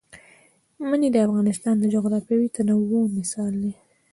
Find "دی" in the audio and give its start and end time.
3.63-3.73